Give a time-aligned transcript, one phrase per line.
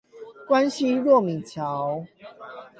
[0.49, 2.07] 關西糯米橋